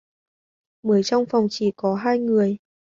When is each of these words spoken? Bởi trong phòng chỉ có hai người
Bởi 0.83 1.03
trong 1.03 1.25
phòng 1.29 1.47
chỉ 1.49 1.71
có 1.75 1.95
hai 1.95 2.19
người 2.19 2.57